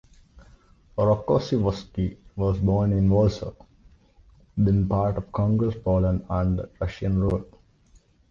Rokossovsky 0.97 2.17
was 2.35 2.57
born 2.57 2.91
in 2.91 3.07
Warsaw, 3.07 3.53
then 4.57 4.89
part 4.89 5.15
of 5.19 5.31
Congress 5.31 5.75
Poland 5.75 6.25
under 6.27 6.71
Russian 6.81 7.19
rule. 7.19 7.45